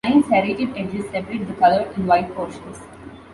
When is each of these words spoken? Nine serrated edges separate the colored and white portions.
Nine 0.03 0.23
serrated 0.23 0.75
edges 0.75 1.05
separate 1.11 1.45
the 1.47 1.53
colored 1.53 1.95
and 1.95 2.07
white 2.07 2.33
portions. 2.33 2.79